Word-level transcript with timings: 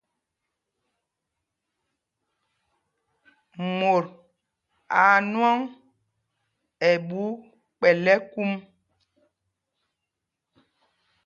Mot 3.77 4.05
aa 5.01 5.15
nwɔŋ 5.31 5.57
ɛ 6.87 6.91
ɓu 7.07 7.21
kpɛl 7.77 8.05
ɛkúm. 8.15 8.51